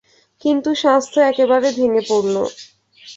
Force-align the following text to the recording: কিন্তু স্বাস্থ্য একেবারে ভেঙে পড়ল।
কিন্তু 0.41 0.69
স্বাস্থ্য 0.75 1.19
একেবারে 1.31 1.67
ভেঙে 1.77 2.03
পড়ল। 2.07 2.35